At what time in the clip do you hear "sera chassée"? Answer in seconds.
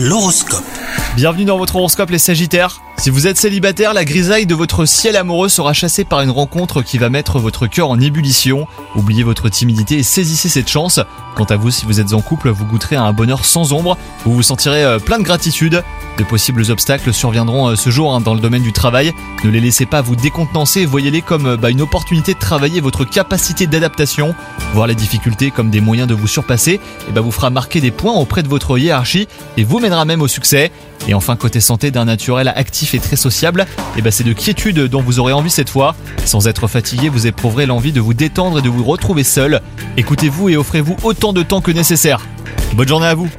5.48-6.04